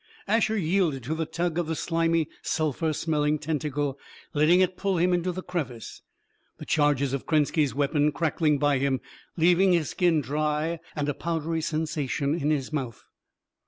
[0.27, 3.99] Asher yielded to the tug of the slimy, sulphur smelling tentacle,
[4.33, 6.01] letting it pull him into the crevice,
[6.57, 8.99] the charges of Krenski's weapon crackling by him,
[9.37, 13.03] leaving his skin dry, and a powdery sensation in his mouth.